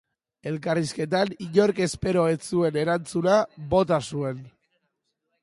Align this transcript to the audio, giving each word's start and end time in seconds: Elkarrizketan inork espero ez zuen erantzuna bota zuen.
Elkarrizketan 0.51 1.35
inork 1.47 1.81
espero 1.87 2.23
ez 2.37 2.41
zuen 2.49 2.81
erantzuna 2.85 3.37
bota 3.75 4.01
zuen. 4.15 4.43